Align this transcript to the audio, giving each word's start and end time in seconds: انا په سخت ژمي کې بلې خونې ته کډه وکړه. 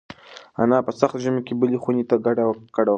انا 0.61 0.77
په 0.85 0.91
سخت 0.99 1.15
ژمي 1.23 1.41
کې 1.47 1.53
بلې 1.59 1.77
خونې 1.83 2.03
ته 2.09 2.15
کډه 2.25 2.43
وکړه. 2.47 2.89